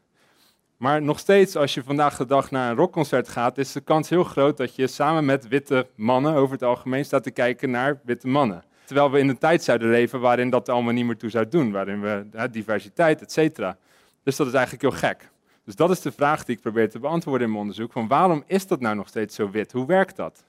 Maar 0.77 1.03
nog 1.03 1.19
steeds, 1.19 1.57
als 1.57 1.75
je 1.75 1.83
vandaag 1.83 2.17
de 2.17 2.27
dag 2.27 2.51
naar 2.51 2.71
een 2.71 2.77
rockconcert 2.77 3.29
gaat, 3.29 3.59
is 3.59 3.73
de 3.73 3.81
kans 3.81 4.09
heel 4.09 4.25
groot 4.25 4.57
dat 4.57 4.75
je 4.75 4.87
samen 4.87 5.25
met 5.25 5.49
witte 5.49 5.87
mannen 5.95 6.35
over 6.35 6.53
het 6.53 6.63
algemeen 6.63 7.05
staat 7.05 7.23
te 7.23 7.31
kijken 7.31 7.71
naar 7.71 8.01
witte 8.05 8.29
mannen. 8.29 8.65
Terwijl 8.85 9.11
we 9.11 9.19
in 9.19 9.29
een 9.29 9.39
tijd 9.39 9.63
zouden 9.63 9.91
leven 9.91 10.21
waarin 10.21 10.51
dat 10.51 10.69
allemaal 10.69 10.93
niet 10.93 11.05
meer 11.05 11.17
toe 11.17 11.31
zou 11.31 11.49
doen, 11.49 11.73
waarin 11.73 12.01
we 12.01 12.49
diversiteit, 12.51 13.23
et 13.23 13.33
cetera. 13.33 13.77
Dus 14.23 14.37
dat 14.37 14.47
is 14.47 14.53
eigenlijk 14.53 14.83
heel 14.83 15.09
gek. 15.09 15.31
Dus 15.65 15.75
dat 15.75 15.91
is 15.91 16.01
de 16.01 16.13
vraag 16.13 16.45
die 16.45 16.57
ik 16.57 16.63
probeer 16.63 16.91
te 16.91 16.99
beantwoorden 16.99 17.43
in 17.43 17.49
mijn 17.53 17.63
onderzoek. 17.63 17.93
Van 17.93 18.09
waarom 18.09 18.45
is 18.47 18.67
dat 18.67 18.81
nou 18.81 18.97
nog 18.97 19.09
steeds 19.09 19.35
zo 19.35 19.51
wit? 19.51 19.73
Hoe 19.73 19.87
werkt 19.87 20.17
dat? 20.17 20.45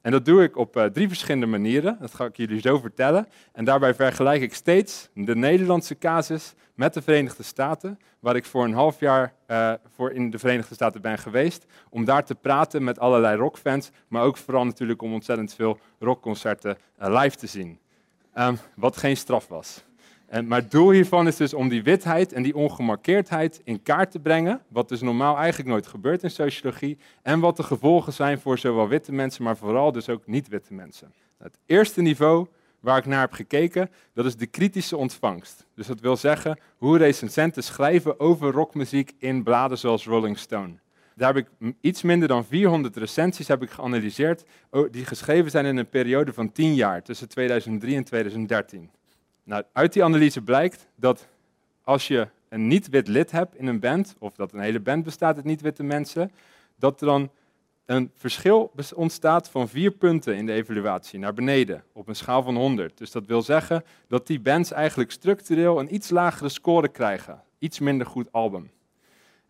En 0.00 0.10
dat 0.10 0.24
doe 0.24 0.42
ik 0.42 0.56
op 0.56 0.76
uh, 0.76 0.84
drie 0.84 1.08
verschillende 1.08 1.46
manieren. 1.46 1.96
Dat 2.00 2.14
ga 2.14 2.24
ik 2.24 2.36
jullie 2.36 2.60
zo 2.60 2.78
vertellen. 2.78 3.28
En 3.52 3.64
daarbij 3.64 3.94
vergelijk 3.94 4.42
ik 4.42 4.54
steeds 4.54 5.08
de 5.14 5.36
Nederlandse 5.36 5.98
casus 5.98 6.54
met 6.74 6.94
de 6.94 7.02
Verenigde 7.02 7.42
Staten, 7.42 7.98
waar 8.20 8.36
ik 8.36 8.44
voor 8.44 8.64
een 8.64 8.74
half 8.74 9.00
jaar 9.00 9.32
uh, 9.46 9.72
voor 9.94 10.10
in 10.10 10.30
de 10.30 10.38
Verenigde 10.38 10.74
Staten 10.74 11.00
ben 11.00 11.18
geweest, 11.18 11.66
om 11.90 12.04
daar 12.04 12.24
te 12.24 12.34
praten 12.34 12.84
met 12.84 12.98
allerlei 12.98 13.36
rockfans, 13.36 13.90
maar 14.08 14.22
ook 14.22 14.36
vooral 14.36 14.64
natuurlijk 14.64 15.02
om 15.02 15.12
ontzettend 15.12 15.54
veel 15.54 15.78
rockconcerten 15.98 16.78
uh, 17.00 17.20
live 17.22 17.36
te 17.36 17.46
zien. 17.46 17.78
Um, 18.38 18.58
wat 18.74 18.96
geen 18.96 19.16
straf 19.16 19.48
was. 19.48 19.84
En, 20.28 20.46
maar 20.46 20.60
het 20.60 20.70
doel 20.70 20.90
hiervan 20.90 21.26
is 21.26 21.36
dus 21.36 21.54
om 21.54 21.68
die 21.68 21.82
witheid 21.82 22.32
en 22.32 22.42
die 22.42 22.54
ongemarkeerdheid 22.54 23.60
in 23.64 23.82
kaart 23.82 24.10
te 24.10 24.18
brengen, 24.18 24.60
wat 24.68 24.88
dus 24.88 25.00
normaal 25.00 25.36
eigenlijk 25.36 25.68
nooit 25.68 25.86
gebeurt 25.86 26.22
in 26.22 26.30
sociologie, 26.30 26.98
en 27.22 27.40
wat 27.40 27.56
de 27.56 27.62
gevolgen 27.62 28.12
zijn 28.12 28.38
voor 28.38 28.58
zowel 28.58 28.88
witte 28.88 29.12
mensen, 29.12 29.44
maar 29.44 29.56
vooral 29.56 29.92
dus 29.92 30.08
ook 30.08 30.26
niet-witte 30.26 30.74
mensen. 30.74 31.12
Het 31.38 31.58
eerste 31.66 32.02
niveau 32.02 32.46
waar 32.80 32.98
ik 32.98 33.06
naar 33.06 33.20
heb 33.20 33.32
gekeken, 33.32 33.90
dat 34.14 34.24
is 34.24 34.36
de 34.36 34.46
kritische 34.46 34.96
ontvangst. 34.96 35.66
Dus 35.74 35.86
dat 35.86 36.00
wil 36.00 36.16
zeggen 36.16 36.58
hoe 36.76 36.98
recensenten 36.98 37.62
schrijven 37.62 38.20
over 38.20 38.52
rockmuziek 38.52 39.12
in 39.18 39.42
bladen 39.42 39.78
zoals 39.78 40.06
Rolling 40.06 40.38
Stone. 40.38 40.74
Daar 41.14 41.34
heb 41.34 41.46
ik 41.46 41.74
iets 41.80 42.02
minder 42.02 42.28
dan 42.28 42.44
400 42.44 42.96
recensies 42.96 43.48
heb 43.48 43.62
ik 43.62 43.70
geanalyseerd, 43.70 44.44
die 44.90 45.04
geschreven 45.04 45.50
zijn 45.50 45.66
in 45.66 45.76
een 45.76 45.88
periode 45.88 46.32
van 46.32 46.52
10 46.52 46.74
jaar, 46.74 47.02
tussen 47.02 47.28
2003 47.28 47.96
en 47.96 48.04
2013. 48.04 48.90
Nou, 49.48 49.62
uit 49.72 49.92
die 49.92 50.04
analyse 50.04 50.42
blijkt 50.42 50.88
dat 50.94 51.28
als 51.82 52.08
je 52.08 52.28
een 52.48 52.66
niet-wit 52.66 53.08
lid 53.08 53.30
hebt 53.30 53.56
in 53.56 53.66
een 53.66 53.80
band, 53.80 54.16
of 54.18 54.34
dat 54.34 54.52
een 54.52 54.60
hele 54.60 54.80
band 54.80 55.04
bestaat 55.04 55.36
uit 55.36 55.44
niet-witte 55.44 55.82
mensen, 55.82 56.30
dat 56.76 57.00
er 57.00 57.06
dan 57.06 57.30
een 57.86 58.10
verschil 58.14 58.72
ontstaat 58.94 59.50
van 59.50 59.68
vier 59.68 59.90
punten 59.90 60.36
in 60.36 60.46
de 60.46 60.52
evaluatie 60.52 61.18
naar 61.18 61.34
beneden 61.34 61.84
op 61.92 62.08
een 62.08 62.16
schaal 62.16 62.42
van 62.42 62.56
100. 62.56 62.98
Dus 62.98 63.10
dat 63.10 63.26
wil 63.26 63.42
zeggen 63.42 63.84
dat 64.08 64.26
die 64.26 64.40
bands 64.40 64.72
eigenlijk 64.72 65.10
structureel 65.10 65.80
een 65.80 65.94
iets 65.94 66.10
lagere 66.10 66.48
score 66.48 66.88
krijgen. 66.88 67.42
Iets 67.58 67.78
minder 67.78 68.06
goed 68.06 68.32
album. 68.32 68.70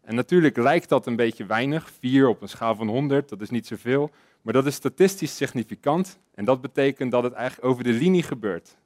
En 0.00 0.14
natuurlijk 0.14 0.56
lijkt 0.56 0.88
dat 0.88 1.06
een 1.06 1.16
beetje 1.16 1.46
weinig, 1.46 1.90
4 1.98 2.28
op 2.28 2.42
een 2.42 2.48
schaal 2.48 2.74
van 2.74 2.88
100, 2.88 3.28
dat 3.28 3.40
is 3.40 3.50
niet 3.50 3.66
zoveel, 3.66 4.10
maar 4.42 4.52
dat 4.52 4.66
is 4.66 4.74
statistisch 4.74 5.36
significant 5.36 6.18
en 6.34 6.44
dat 6.44 6.60
betekent 6.60 7.10
dat 7.10 7.22
het 7.22 7.32
eigenlijk 7.32 7.68
over 7.68 7.84
de 7.84 7.92
linie 7.92 8.22
gebeurt. 8.22 8.76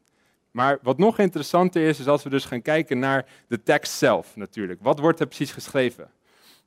Maar 0.52 0.78
wat 0.82 0.99
nog 0.99 1.18
interessanter 1.18 1.82
is, 1.82 1.99
is 1.99 2.06
als 2.06 2.23
we 2.23 2.30
dus 2.30 2.44
gaan 2.44 2.62
kijken 2.62 2.99
naar 2.99 3.26
de 3.49 3.62
tekst 3.62 3.92
zelf 3.92 4.37
natuurlijk. 4.37 4.80
Wat 4.82 4.99
wordt 4.99 5.21
er 5.21 5.26
precies 5.26 5.52
geschreven? 5.52 6.11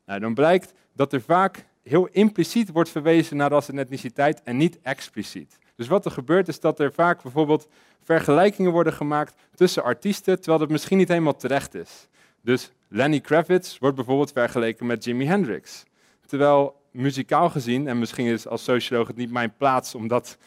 Nou, 0.05 0.19
dan 0.19 0.33
blijkt 0.33 0.73
dat 0.93 1.13
er 1.13 1.21
vaak 1.21 1.65
heel 1.83 2.07
impliciet 2.11 2.71
wordt 2.71 2.89
verwezen 2.89 3.37
naar 3.37 3.49
ras 3.49 3.69
en 3.69 3.79
etniciteit 3.79 4.43
en 4.43 4.57
niet 4.57 4.79
expliciet. 4.81 5.57
Dus 5.75 5.87
wat 5.87 6.05
er 6.05 6.11
gebeurt 6.11 6.47
is 6.47 6.59
dat 6.59 6.79
er 6.79 6.93
vaak 6.93 7.21
bijvoorbeeld 7.21 7.67
vergelijkingen 8.03 8.71
worden 8.71 8.93
gemaakt 8.93 9.33
tussen 9.55 9.83
artiesten, 9.83 10.35
terwijl 10.35 10.59
dat 10.59 10.69
misschien 10.69 10.97
niet 10.97 11.07
helemaal 11.07 11.35
terecht 11.35 11.73
is. 11.73 12.07
Dus 12.41 12.71
Lenny 12.87 13.19
Kravitz 13.19 13.77
wordt 13.77 13.95
bijvoorbeeld 13.95 14.31
vergeleken 14.31 14.85
met 14.85 15.03
Jimi 15.03 15.25
Hendrix. 15.25 15.83
Terwijl 16.25 16.75
muzikaal 16.91 17.49
gezien, 17.49 17.87
en 17.87 17.99
misschien 17.99 18.25
is 18.25 18.47
als 18.47 18.63
socioloog 18.63 19.07
het 19.07 19.15
niet 19.15 19.31
mijn 19.31 19.53
plaats 19.57 19.95
om 19.95 20.07
dat 20.07 20.37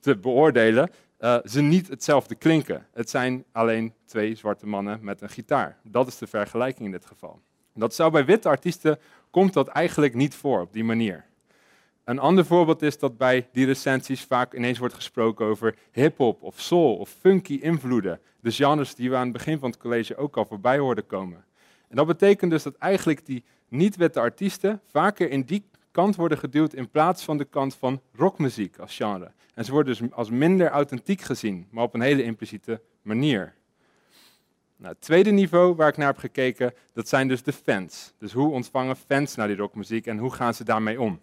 te 0.00 0.16
beoordelen, 0.16 0.90
uh, 1.20 1.36
ze 1.44 1.60
niet 1.60 1.88
hetzelfde 1.88 2.34
klinken. 2.34 2.86
Het 2.92 3.10
zijn 3.10 3.44
alleen 3.52 3.92
twee 4.04 4.34
zwarte 4.34 4.66
mannen 4.66 4.98
met 5.02 5.20
een 5.20 5.28
gitaar. 5.28 5.78
Dat 5.82 6.06
is 6.06 6.18
de 6.18 6.26
vergelijking 6.26 6.84
in 6.84 6.92
dit 6.92 7.06
geval. 7.06 7.40
Dat 7.74 7.94
zou 7.94 8.10
bij 8.10 8.24
witte 8.24 8.48
artiesten 8.48 8.98
komt 9.30 9.52
dat 9.52 9.68
eigenlijk 9.68 10.14
niet 10.14 10.34
voor 10.34 10.60
op 10.60 10.72
die 10.72 10.84
manier. 10.84 11.24
Een 12.04 12.18
ander 12.18 12.44
voorbeeld 12.44 12.82
is 12.82 12.98
dat 12.98 13.16
bij 13.16 13.48
die 13.52 13.66
recensies 13.66 14.24
vaak 14.24 14.54
ineens 14.54 14.78
wordt 14.78 14.94
gesproken 14.94 15.46
over 15.46 15.74
hip-hop 15.92 16.42
of 16.42 16.60
soul 16.60 16.96
of 16.96 17.10
funky 17.20 17.54
invloeden. 17.54 18.20
De 18.40 18.50
genres 18.50 18.94
die 18.94 19.10
we 19.10 19.16
aan 19.16 19.22
het 19.22 19.32
begin 19.32 19.58
van 19.58 19.70
het 19.70 19.78
college 19.78 20.16
ook 20.16 20.36
al 20.36 20.44
voorbij 20.44 20.78
hoorden 20.78 21.06
komen. 21.06 21.44
En 21.88 21.96
dat 21.96 22.06
betekent 22.06 22.50
dus 22.50 22.62
dat 22.62 22.76
eigenlijk 22.76 23.26
die 23.26 23.44
niet-witte 23.68 24.20
artiesten 24.20 24.80
vaker 24.86 25.30
in 25.30 25.42
die 25.42 25.64
kant 25.98 26.16
worden 26.16 26.38
geduwd 26.38 26.74
in 26.74 26.90
plaats 26.90 27.24
van 27.24 27.38
de 27.38 27.44
kant 27.44 27.74
van 27.74 28.00
rockmuziek 28.14 28.78
als 28.78 28.96
genre. 28.96 29.32
En 29.54 29.64
ze 29.64 29.72
worden 29.72 29.98
dus 29.98 30.12
als 30.12 30.30
minder 30.30 30.68
authentiek 30.68 31.20
gezien, 31.20 31.66
maar 31.70 31.84
op 31.84 31.94
een 31.94 32.00
hele 32.00 32.22
impliciete 32.22 32.80
manier. 33.02 33.54
Nou, 34.76 34.92
het 34.92 35.00
tweede 35.00 35.30
niveau 35.30 35.74
waar 35.74 35.88
ik 35.88 35.96
naar 35.96 36.06
heb 36.06 36.18
gekeken, 36.18 36.74
dat 36.92 37.08
zijn 37.08 37.28
dus 37.28 37.42
de 37.42 37.52
fans. 37.52 38.14
Dus 38.18 38.32
hoe 38.32 38.50
ontvangen 38.50 38.96
fans 38.96 39.34
naar 39.34 39.46
die 39.46 39.56
rockmuziek 39.56 40.06
en 40.06 40.18
hoe 40.18 40.32
gaan 40.32 40.54
ze 40.54 40.64
daarmee 40.64 41.00
om? 41.00 41.20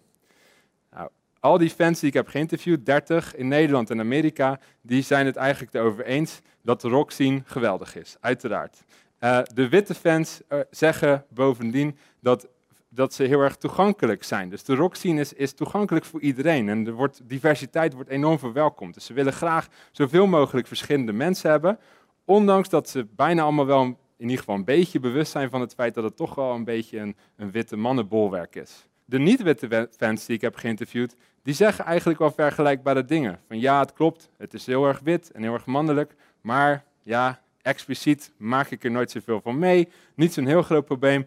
Nou, 0.90 1.08
al 1.40 1.58
die 1.58 1.70
fans 1.70 2.00
die 2.00 2.08
ik 2.08 2.14
heb 2.14 2.28
geïnterviewd, 2.28 2.86
30 2.86 3.34
in 3.34 3.48
Nederland 3.48 3.90
en 3.90 4.00
Amerika, 4.00 4.60
die 4.80 5.02
zijn 5.02 5.26
het 5.26 5.36
eigenlijk 5.36 5.74
erover 5.74 6.04
eens 6.04 6.40
dat 6.62 6.80
de 6.80 6.88
rockscene 6.88 7.42
geweldig 7.44 7.96
is, 7.96 8.16
uiteraard. 8.20 8.84
Uh, 9.20 9.42
de 9.54 9.68
witte 9.68 9.94
fans 9.94 10.40
uh, 10.48 10.60
zeggen 10.70 11.24
bovendien 11.28 11.98
dat, 12.20 12.48
dat 12.96 13.14
ze 13.14 13.22
heel 13.22 13.40
erg 13.40 13.56
toegankelijk 13.56 14.24
zijn. 14.24 14.48
Dus 14.48 14.64
de 14.64 14.74
rockscene 14.74 15.20
is, 15.20 15.32
is 15.32 15.52
toegankelijk 15.52 16.04
voor 16.04 16.20
iedereen 16.20 16.68
en 16.68 16.86
er 16.86 16.92
wordt, 16.92 17.20
diversiteit 17.24 17.92
wordt 17.92 18.10
enorm 18.10 18.38
verwelkomd. 18.38 18.94
Dus 18.94 19.04
ze 19.04 19.12
willen 19.12 19.32
graag 19.32 19.68
zoveel 19.90 20.26
mogelijk 20.26 20.66
verschillende 20.66 21.12
mensen 21.12 21.50
hebben, 21.50 21.78
ondanks 22.24 22.68
dat 22.68 22.88
ze 22.88 23.06
bijna 23.16 23.42
allemaal 23.42 23.66
wel 23.66 23.82
in 24.16 24.24
ieder 24.24 24.38
geval 24.38 24.54
een 24.54 24.64
beetje 24.64 25.00
bewust 25.00 25.32
zijn 25.32 25.50
van 25.50 25.60
het 25.60 25.74
feit 25.74 25.94
dat 25.94 26.04
het 26.04 26.16
toch 26.16 26.34
wel 26.34 26.54
een 26.54 26.64
beetje 26.64 26.98
een, 26.98 27.16
een 27.36 27.50
witte 27.50 27.76
mannenbolwerk 27.76 28.54
is. 28.54 28.86
De 29.04 29.18
niet-witte 29.18 29.88
fans 29.96 30.26
die 30.26 30.36
ik 30.36 30.40
heb 30.40 30.56
geïnterviewd, 30.56 31.14
die 31.42 31.54
zeggen 31.54 31.84
eigenlijk 31.84 32.18
wel 32.18 32.30
vergelijkbare 32.30 33.04
dingen. 33.04 33.40
Van 33.48 33.60
ja, 33.60 33.80
het 33.80 33.92
klopt, 33.92 34.30
het 34.36 34.54
is 34.54 34.66
heel 34.66 34.86
erg 34.86 35.00
wit 35.00 35.30
en 35.30 35.42
heel 35.42 35.52
erg 35.52 35.66
mannelijk, 35.66 36.14
maar 36.40 36.84
ja, 37.02 37.40
expliciet 37.66 38.32
maak 38.36 38.70
ik 38.70 38.84
er 38.84 38.90
nooit 38.90 39.10
zoveel 39.10 39.40
van 39.40 39.58
mee. 39.58 39.88
Niet 40.14 40.32
zo'n 40.32 40.46
heel 40.46 40.62
groot 40.62 40.84
probleem. 40.84 41.26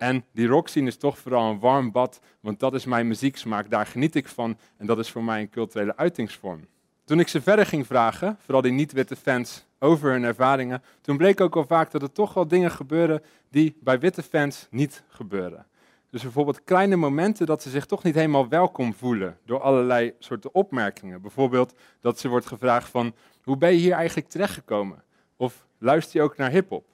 En 0.00 0.24
die 0.32 0.46
rockscene 0.46 0.86
is 0.86 0.96
toch 0.96 1.18
vooral 1.18 1.50
een 1.50 1.58
warm 1.58 1.92
bad, 1.92 2.20
want 2.40 2.60
dat 2.60 2.74
is 2.74 2.84
mijn 2.84 3.08
muzieksmaak, 3.08 3.70
daar 3.70 3.86
geniet 3.86 4.14
ik 4.14 4.28
van 4.28 4.58
en 4.76 4.86
dat 4.86 4.98
is 4.98 5.10
voor 5.10 5.24
mij 5.24 5.40
een 5.40 5.50
culturele 5.50 5.96
uitingsvorm. 5.96 6.66
Toen 7.04 7.20
ik 7.20 7.28
ze 7.28 7.42
verder 7.42 7.66
ging 7.66 7.86
vragen, 7.86 8.36
vooral 8.40 8.62
die 8.62 8.72
niet-witte 8.72 9.16
fans, 9.16 9.66
over 9.78 10.10
hun 10.10 10.24
ervaringen, 10.24 10.82
toen 11.00 11.16
bleek 11.16 11.40
ook 11.40 11.56
al 11.56 11.64
vaak 11.66 11.90
dat 11.90 12.02
er 12.02 12.12
toch 12.12 12.34
wel 12.34 12.48
dingen 12.48 12.70
gebeuren 12.70 13.22
die 13.50 13.76
bij 13.80 13.98
witte 13.98 14.22
fans 14.22 14.66
niet 14.70 15.02
gebeuren. 15.08 15.66
Dus 16.10 16.22
bijvoorbeeld 16.22 16.64
kleine 16.64 16.96
momenten 16.96 17.46
dat 17.46 17.62
ze 17.62 17.70
zich 17.70 17.86
toch 17.86 18.02
niet 18.02 18.14
helemaal 18.14 18.48
welkom 18.48 18.94
voelen 18.94 19.38
door 19.44 19.60
allerlei 19.60 20.14
soorten 20.18 20.54
opmerkingen. 20.54 21.22
Bijvoorbeeld 21.22 21.74
dat 22.00 22.18
ze 22.18 22.28
wordt 22.28 22.46
gevraagd 22.46 22.90
van, 22.90 23.14
hoe 23.42 23.56
ben 23.56 23.70
je 23.70 23.78
hier 23.78 23.92
eigenlijk 23.92 24.28
terechtgekomen? 24.28 25.02
Of 25.36 25.66
luister 25.78 26.20
je 26.20 26.26
ook 26.26 26.36
naar 26.36 26.50
hip-hop? 26.50 26.84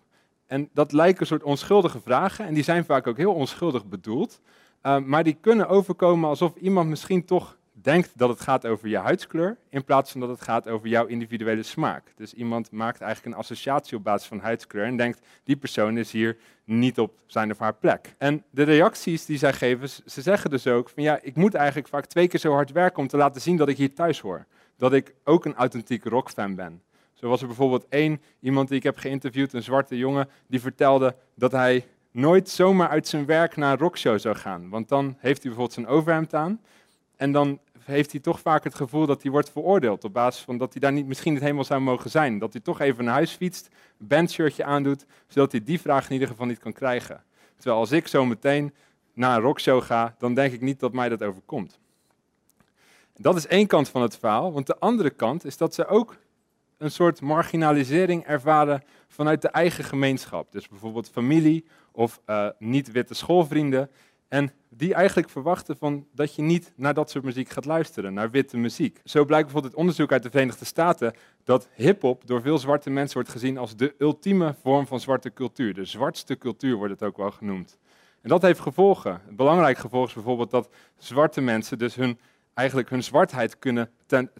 En 0.47 0.69
dat 0.73 0.93
lijken 0.93 1.21
een 1.21 1.27
soort 1.27 1.43
onschuldige 1.43 2.01
vragen 2.01 2.47
en 2.47 2.55
die 2.55 2.65
zijn 2.65 2.85
vaak 2.85 3.07
ook 3.07 3.17
heel 3.17 3.35
onschuldig 3.35 3.87
bedoeld. 3.87 4.41
Uh, 4.83 4.99
maar 4.99 5.25
die 5.25 5.37
kunnen 5.41 5.69
overkomen 5.69 6.29
alsof 6.29 6.55
iemand 6.57 6.89
misschien 6.89 7.25
toch 7.25 7.57
denkt 7.83 8.13
dat 8.15 8.29
het 8.29 8.41
gaat 8.41 8.67
over 8.67 8.89
je 8.89 8.99
huidskleur, 8.99 9.57
in 9.69 9.85
plaats 9.85 10.11
van 10.11 10.21
dat 10.21 10.31
het 10.31 10.41
gaat 10.41 10.69
over 10.69 10.89
jouw 10.89 11.07
individuele 11.07 11.63
smaak. 11.63 12.13
Dus 12.17 12.35
iemand 12.35 12.71
maakt 12.71 13.01
eigenlijk 13.01 13.35
een 13.35 13.41
associatie 13.41 13.97
op 13.97 14.05
basis 14.05 14.29
van 14.29 14.41
huidskleur 14.41 14.85
en 14.85 14.97
denkt, 14.97 15.27
die 15.45 15.57
persoon 15.57 15.99
is 15.99 16.13
hier 16.13 16.37
niet 16.65 16.99
op 16.99 17.13
zijn 17.27 17.51
of 17.51 17.59
haar 17.59 17.75
plek. 17.75 18.15
En 18.19 18.45
de 18.51 18.63
reacties 18.63 19.27
die 19.27 19.39
zij 19.39 19.53
geven, 19.53 19.89
ze 19.89 20.23
zeggen 20.23 20.51
dus 20.51 20.67
ook 20.67 20.91
van 20.91 21.03
ja, 21.03 21.19
ik 21.23 21.37
moet 21.37 21.55
eigenlijk 21.55 21.89
vaak 21.89 22.07
twee 22.07 22.29
keer 22.29 22.41
zo 22.41 22.53
hard 22.53 22.73
werken 22.73 22.99
om 22.99 23.09
te 23.09 23.17
laten 23.17 23.41
zien 23.41 23.57
dat 23.57 23.69
ik 23.69 23.77
hier 23.77 23.95
thuis 23.95 24.21
hoor. 24.21 24.47
Dat 24.77 24.93
ik 24.93 25.15
ook 25.25 25.45
een 25.45 25.55
authentieke 25.55 26.09
rockfan 26.09 26.55
ben. 26.55 26.83
Zo 27.17 27.29
was 27.29 27.41
er 27.41 27.47
bijvoorbeeld 27.47 27.87
één 27.89 28.23
iemand 28.41 28.69
die 28.69 28.77
ik 28.77 28.83
heb 28.83 28.97
geïnterviewd, 28.97 29.53
een 29.53 29.63
zwarte 29.63 29.97
jongen, 29.97 30.29
die 30.47 30.61
vertelde 30.61 31.17
dat 31.35 31.53
hij 31.53 31.87
nooit 32.11 32.49
zomaar 32.49 32.89
uit 32.89 33.09
zijn 33.09 33.27
werk 33.27 33.57
naar 33.57 33.73
een 33.73 33.79
rockshow 33.79 34.19
zou 34.19 34.35
gaan. 34.35 34.69
Want 34.69 34.89
dan 34.89 35.07
heeft 35.07 35.43
hij 35.43 35.53
bijvoorbeeld 35.53 35.73
zijn 35.73 35.87
overhemd 35.87 36.35
aan. 36.35 36.61
En 37.17 37.33
dan 37.33 37.59
heeft 37.81 38.13
hij 38.13 38.21
toch 38.21 38.41
vaak 38.41 38.65
het 38.65 38.75
gevoel 38.75 39.07
dat 39.07 39.23
hij 39.23 39.31
wordt 39.31 39.51
veroordeeld. 39.51 40.05
Op 40.05 40.13
basis 40.13 40.45
van 40.45 40.59
dat 40.59 40.73
hij 40.73 40.81
daar 40.81 40.93
niet, 40.93 41.07
misschien 41.07 41.33
niet 41.33 41.43
helemaal 41.43 41.65
zou 41.65 41.81
mogen 41.81 42.11
zijn. 42.11 42.39
Dat 42.39 42.53
hij 42.53 42.63
toch 42.63 42.81
even 42.81 43.05
naar 43.05 43.15
huis 43.15 43.33
fietst, 43.33 43.69
een 43.99 44.07
bandshirtje 44.07 44.65
aandoet, 44.65 45.07
zodat 45.27 45.53
hij 45.53 45.65
die 45.65 45.81
vraag 45.81 46.07
in 46.07 46.13
ieder 46.13 46.29
geval 46.29 46.47
niet 46.47 46.59
kan 46.59 46.73
krijgen. 46.73 47.25
Terwijl 47.57 47.81
als 47.81 47.93
ik 47.93 48.07
zo 48.07 48.25
meteen 48.25 48.75
naar 49.13 49.37
een 49.37 49.43
rockshow 49.43 49.83
ga, 49.83 50.15
dan 50.19 50.35
denk 50.35 50.53
ik 50.53 50.61
niet 50.61 50.81
dat 50.81 50.93
mij 50.93 51.09
dat 51.09 51.23
overkomt. 51.23 51.79
Dat 53.17 53.37
is 53.37 53.47
één 53.47 53.67
kant 53.67 53.89
van 53.89 54.03
het 54.03 54.17
verhaal, 54.17 54.53
want 54.53 54.67
de 54.67 54.79
andere 54.79 55.11
kant 55.11 55.45
is 55.45 55.57
dat 55.57 55.75
ze 55.75 55.87
ook 55.87 56.17
een 56.79 56.91
soort 56.91 57.21
marginalisering 57.21 58.25
ervaren 58.25 58.83
vanuit 59.09 59.43
de 59.43 59.49
eigen 59.49 59.85
gemeenschap. 59.85 60.53
Dus 60.53 60.69
bijvoorbeeld 60.69 61.11
familie 61.11 61.65
of 61.93 62.21
uh, 62.27 62.49
niet-witte 62.59 63.15
schoolvrienden. 63.15 63.91
En 64.29 64.53
die 64.69 64.95
eigenlijk 64.95 65.31
verwachten 65.31 65.77
van 65.77 66.07
dat 66.13 66.35
je 66.35 66.43
niet 66.43 66.73
naar 66.77 66.95
dat 66.95 67.11
soort 67.11 67.25
muziek 67.25 67.49
gaat 67.49 67.65
luisteren, 67.65 68.15
naar 68.15 68.31
witte 68.31 68.57
muziek. 68.57 69.01
Zo 69.05 69.25
blijkt 69.25 69.45
bijvoorbeeld 69.45 69.73
het 69.73 69.81
onderzoek 69.81 70.13
uit 70.13 70.23
de 70.23 70.31
Verenigde 70.31 70.65
Staten 70.65 71.15
dat 71.45 71.69
hip-hop 71.75 72.27
door 72.27 72.41
veel 72.41 72.59
zwarte 72.59 72.91
mensen 72.91 73.15
wordt 73.15 73.31
gezien 73.31 73.59
als 73.59 73.77
de 73.77 73.95
ultieme 73.99 74.55
vorm 74.63 74.87
van 74.87 75.01
zwarte 75.01 75.33
cultuur. 75.33 75.75
De 75.75 75.85
zwartste 75.85 76.39
cultuur 76.39 76.77
wordt 76.77 76.93
het 76.93 77.03
ook 77.03 77.17
wel 77.17 77.31
genoemd. 77.31 77.79
En 78.23 78.29
dat 78.29 78.43
heeft 78.43 78.61
gevolgen. 78.61 79.21
Belangrijk 79.31 79.79
gevolg 79.79 80.07
is 80.09 80.15
bijvoorbeeld 80.15 80.51
dat 80.51 80.69
zwarte 80.99 81.41
mensen 81.41 81.79
dus 81.79 81.95
hun, 81.95 82.19
eigenlijk 82.57 82.91
hun 82.91 83.03
zwartheid 83.03 83.59
kunnen 83.59 83.91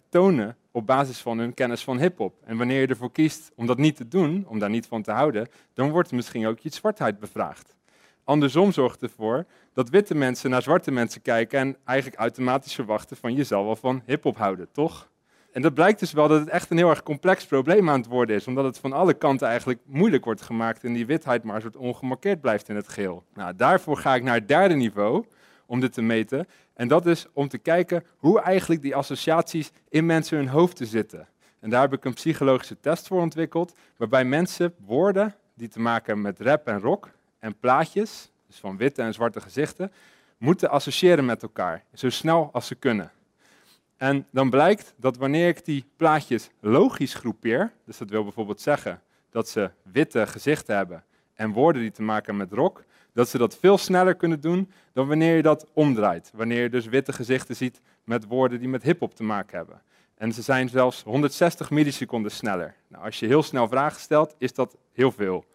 tonen 0.09 0.57
op 0.71 0.85
basis 0.85 1.19
van 1.19 1.37
hun 1.37 1.53
kennis 1.53 1.83
van 1.83 1.99
hip-hop. 1.99 2.33
En 2.45 2.57
wanneer 2.57 2.81
je 2.81 2.87
ervoor 2.87 3.11
kiest 3.11 3.51
om 3.55 3.65
dat 3.65 3.77
niet 3.77 3.95
te 3.95 4.07
doen, 4.07 4.45
om 4.47 4.59
daar 4.59 4.69
niet 4.69 4.87
van 4.87 5.01
te 5.01 5.11
houden, 5.11 5.47
dan 5.73 5.89
wordt 5.89 6.11
misschien 6.11 6.47
ook 6.47 6.59
je 6.59 6.69
zwartheid 6.69 7.19
bevraagd. 7.19 7.75
Andersom 8.23 8.71
zorgt 8.71 9.01
ervoor 9.01 9.45
dat 9.73 9.89
witte 9.89 10.15
mensen 10.15 10.49
naar 10.49 10.61
zwarte 10.61 10.91
mensen 10.91 11.21
kijken 11.21 11.59
en 11.59 11.77
eigenlijk 11.83 12.19
automatisch 12.19 12.75
verwachten 12.75 13.17
van 13.17 13.35
je 13.35 13.43
zal 13.43 13.65
wel 13.65 13.75
van 13.75 14.01
hip-hop 14.05 14.37
houden, 14.37 14.67
toch? 14.71 15.09
En 15.51 15.61
dat 15.61 15.73
blijkt 15.73 15.99
dus 15.99 16.11
wel 16.11 16.27
dat 16.27 16.39
het 16.39 16.49
echt 16.49 16.71
een 16.71 16.77
heel 16.77 16.89
erg 16.89 17.03
complex 17.03 17.45
probleem 17.45 17.89
aan 17.89 17.99
het 17.99 18.09
worden 18.09 18.35
is, 18.35 18.47
omdat 18.47 18.63
het 18.63 18.77
van 18.77 18.93
alle 18.93 19.13
kanten 19.13 19.47
eigenlijk 19.47 19.79
moeilijk 19.85 20.25
wordt 20.25 20.41
gemaakt 20.41 20.83
en 20.83 20.93
die 20.93 21.05
witheid 21.05 21.43
maar 21.43 21.55
een 21.55 21.61
soort 21.61 21.75
ongemarkeerd 21.75 22.41
blijft 22.41 22.69
in 22.69 22.75
het 22.75 22.87
geheel. 22.87 23.23
Nou, 23.33 23.55
daarvoor 23.55 23.97
ga 23.97 24.15
ik 24.15 24.23
naar 24.23 24.35
het 24.35 24.47
derde 24.47 24.75
niveau 24.75 25.25
om 25.65 25.79
dit 25.79 25.93
te 25.93 26.01
meten. 26.01 26.47
En 26.77 26.87
dat 26.87 27.05
is 27.05 27.25
om 27.33 27.47
te 27.47 27.57
kijken 27.57 28.03
hoe 28.17 28.41
eigenlijk 28.41 28.81
die 28.81 28.95
associaties 28.95 29.71
in 29.89 30.05
mensen 30.05 30.37
hun 30.37 30.47
hoofden 30.47 30.87
zitten. 30.87 31.27
En 31.59 31.69
daar 31.69 31.81
heb 31.81 31.93
ik 31.93 32.05
een 32.05 32.13
psychologische 32.13 32.79
test 32.79 33.07
voor 33.07 33.21
ontwikkeld, 33.21 33.73
waarbij 33.95 34.25
mensen 34.25 34.73
woorden 34.85 35.35
die 35.55 35.67
te 35.67 35.79
maken 35.79 36.05
hebben 36.05 36.23
met 36.23 36.39
rap 36.39 36.67
en 36.67 36.79
rock 36.79 37.09
en 37.39 37.57
plaatjes, 37.59 38.31
dus 38.47 38.57
van 38.57 38.77
witte 38.77 39.01
en 39.01 39.13
zwarte 39.13 39.41
gezichten, 39.41 39.91
moeten 40.37 40.69
associëren 40.69 41.25
met 41.25 41.41
elkaar, 41.41 41.83
zo 41.93 42.09
snel 42.09 42.49
als 42.51 42.67
ze 42.67 42.75
kunnen. 42.75 43.11
En 43.95 44.27
dan 44.31 44.49
blijkt 44.49 44.93
dat 44.97 45.17
wanneer 45.17 45.47
ik 45.47 45.65
die 45.65 45.85
plaatjes 45.95 46.49
logisch 46.59 47.13
groepeer, 47.13 47.71
dus 47.85 47.97
dat 47.97 48.09
wil 48.09 48.23
bijvoorbeeld 48.23 48.61
zeggen 48.61 49.01
dat 49.29 49.49
ze 49.49 49.71
witte 49.83 50.27
gezichten 50.27 50.75
hebben 50.75 51.03
en 51.37 51.51
woorden 51.51 51.81
die 51.81 51.91
te 51.91 52.01
maken 52.01 52.25
hebben 52.25 52.47
met 52.49 52.57
rock, 52.59 52.83
dat 53.13 53.29
ze 53.29 53.37
dat 53.37 53.57
veel 53.57 53.77
sneller 53.77 54.15
kunnen 54.15 54.39
doen 54.41 54.71
dan 54.93 55.07
wanneer 55.07 55.35
je 55.35 55.41
dat 55.41 55.67
omdraait. 55.73 56.31
Wanneer 56.33 56.61
je 56.61 56.69
dus 56.69 56.85
witte 56.85 57.13
gezichten 57.13 57.55
ziet 57.55 57.81
met 58.03 58.25
woorden 58.25 58.59
die 58.59 58.67
met 58.67 58.83
hip-hop 58.83 59.15
te 59.15 59.23
maken 59.23 59.57
hebben. 59.57 59.81
En 60.17 60.33
ze 60.33 60.41
zijn 60.41 60.69
zelfs 60.69 61.03
160 61.03 61.69
milliseconden 61.69 62.31
sneller. 62.31 62.75
Nou, 62.87 63.03
als 63.03 63.19
je 63.19 63.25
heel 63.27 63.43
snel 63.43 63.67
vragen 63.67 64.01
stelt, 64.01 64.35
is 64.37 64.53
dat 64.53 64.77
heel 64.93 65.11
veel. 65.11 65.45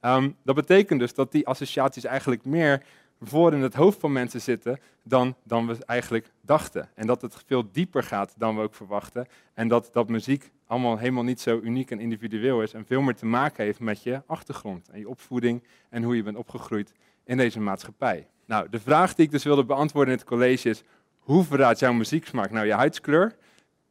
Ehm, 0.00 0.30
dat 0.42 0.54
betekent 0.54 1.00
dus 1.00 1.14
dat 1.14 1.32
die 1.32 1.46
associaties 1.46 2.04
eigenlijk 2.04 2.44
meer 2.44 2.82
voor 3.20 3.52
in 3.52 3.62
het 3.62 3.74
hoofd 3.74 4.00
van 4.00 4.12
mensen 4.12 4.40
zitten 4.40 4.78
dan, 5.02 5.34
dan 5.42 5.66
we 5.66 5.76
eigenlijk 5.86 6.30
dachten. 6.40 6.88
En 6.94 7.06
dat 7.06 7.22
het 7.22 7.42
veel 7.46 7.70
dieper 7.72 8.02
gaat 8.02 8.34
dan 8.36 8.56
we 8.56 8.62
ook 8.62 8.74
verwachten. 8.74 9.26
En 9.54 9.68
dat, 9.68 9.90
dat 9.92 10.08
muziek 10.08 10.50
allemaal 10.74 10.98
helemaal 10.98 11.22
niet 11.22 11.40
zo 11.40 11.60
uniek 11.62 11.90
en 11.90 12.00
individueel 12.00 12.62
is 12.62 12.72
en 12.72 12.86
veel 12.86 13.00
meer 13.00 13.14
te 13.14 13.26
maken 13.26 13.64
heeft 13.64 13.80
met 13.80 14.02
je 14.02 14.22
achtergrond 14.26 14.88
en 14.88 14.98
je 14.98 15.08
opvoeding 15.08 15.62
en 15.90 16.02
hoe 16.02 16.16
je 16.16 16.22
bent 16.22 16.36
opgegroeid 16.36 16.92
in 17.24 17.36
deze 17.36 17.60
maatschappij. 17.60 18.28
Nou, 18.46 18.68
de 18.70 18.80
vraag 18.80 19.14
die 19.14 19.24
ik 19.24 19.30
dus 19.30 19.44
wilde 19.44 19.64
beantwoorden 19.64 20.12
in 20.12 20.18
het 20.18 20.28
college 20.28 20.68
is, 20.68 20.82
hoe 21.18 21.44
verraadt 21.44 21.78
jouw 21.78 21.92
muzieksmaak 21.92 22.50
nou 22.50 22.66
je 22.66 22.72
huidskleur? 22.72 23.36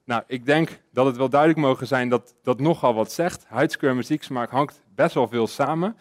Nou, 0.06 0.24
ik 0.28 0.46
denk 0.46 0.82
dat 0.92 1.06
het 1.06 1.18
wel 1.18 1.30
duidelijk 1.30 1.60
mogen 1.60 1.88
zijn 1.88 2.10
dat 2.10 2.36
dat 2.44 2.60
nogal 2.60 2.94
wat 2.94 3.12
zegt. 3.12 3.46
Huidskleur 3.48 3.92
en 3.92 3.98
muzieksmaak 3.98 4.50
hangt 4.50 4.84
best 4.96 5.13
wel 5.13 5.28
veel 5.28 5.48
samen. 5.48 5.98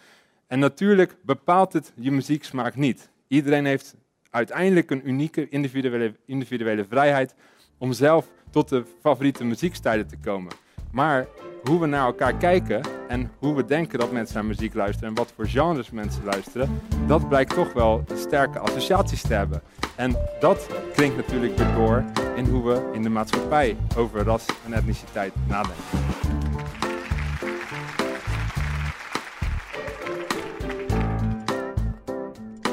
En 0.47 0.59
natuurlijk 0.59 1.15
bepaalt 1.21 1.73
het 1.73 1.93
je 1.95 2.11
muzieksmaak 2.11 2.75
niet. 2.75 3.09
Iedereen 3.27 3.65
heeft 3.65 3.95
uiteindelijk 4.29 4.91
een 4.91 5.07
unieke 5.07 5.49
individuele, 5.49 6.15
individuele 6.25 6.85
vrijheid 6.85 7.35
om 7.77 7.93
zelf 7.93 8.31
tot 8.49 8.69
de 8.69 8.83
favoriete 9.01 9.43
muziekstijlen 9.43 10.07
te 10.07 10.17
komen. 10.17 10.51
Maar 10.93 11.27
hoe 11.63 11.79
we 11.79 11.85
naar 11.85 12.05
elkaar 12.05 12.33
kijken 12.33 12.81
en 13.07 13.31
hoe 13.39 13.55
we 13.55 13.65
denken 13.65 13.99
dat 13.99 14.11
mensen 14.11 14.35
naar 14.35 14.45
muziek 14.45 14.73
luisteren 14.73 15.09
en 15.09 15.15
wat 15.15 15.33
voor 15.35 15.47
genres 15.47 15.91
mensen 15.91 16.23
luisteren, 16.23 16.81
dat 17.07 17.29
blijkt 17.29 17.53
toch 17.53 17.73
wel 17.73 18.03
sterke 18.15 18.59
associaties 18.59 19.21
te 19.21 19.33
hebben. 19.33 19.61
En 19.95 20.17
dat 20.39 20.67
klinkt 20.93 21.15
natuurlijk 21.15 21.57
weer 21.57 21.73
door 21.73 22.03
in 22.35 22.45
hoe 22.45 22.63
we 22.63 22.89
in 22.93 23.01
de 23.01 23.09
maatschappij 23.09 23.77
over 23.97 24.23
ras 24.23 24.45
en 24.65 24.73
etniciteit 24.73 25.33
nadenken. 25.47 25.83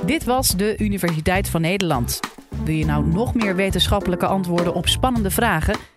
Dit 0.06 0.24
was 0.24 0.56
de 0.56 0.74
Universiteit 0.78 1.48
van 1.48 1.60
Nederland. 1.60 2.20
Wil 2.64 2.74
je 2.74 2.84
nou 2.84 3.06
nog 3.06 3.34
meer 3.34 3.56
wetenschappelijke 3.56 4.26
antwoorden 4.26 4.74
op 4.74 4.88
spannende 4.88 5.30
vragen? 5.30 5.89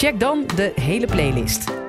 Check 0.00 0.20
dan 0.20 0.46
de 0.56 0.72
hele 0.74 1.06
playlist. 1.06 1.79